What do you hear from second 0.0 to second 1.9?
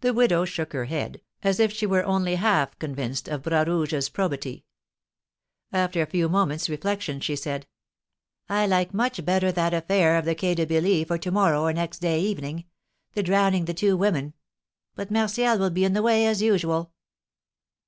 The widow shook her head, as if she